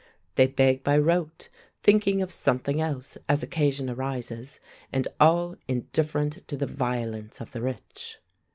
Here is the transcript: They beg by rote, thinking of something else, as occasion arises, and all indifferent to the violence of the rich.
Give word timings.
They 0.33 0.47
beg 0.47 0.83
by 0.83 0.97
rote, 0.97 1.49
thinking 1.83 2.23
of 2.23 2.31
something 2.31 2.81
else, 2.81 3.19
as 3.29 3.43
occasion 3.43 3.87
arises, 3.87 4.59
and 4.91 5.07
all 5.19 5.57
indifferent 5.67 6.39
to 6.47 6.57
the 6.57 6.65
violence 6.65 7.39
of 7.39 7.51
the 7.51 7.61
rich. 7.61 8.17